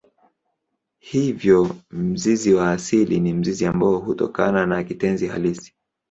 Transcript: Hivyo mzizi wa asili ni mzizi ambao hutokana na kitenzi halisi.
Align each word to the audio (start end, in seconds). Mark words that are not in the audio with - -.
Hivyo 0.99 1.75
mzizi 1.91 2.53
wa 2.53 2.71
asili 2.71 3.19
ni 3.19 3.33
mzizi 3.33 3.65
ambao 3.65 3.97
hutokana 3.99 4.65
na 4.65 4.83
kitenzi 4.83 5.27
halisi. 5.27 5.73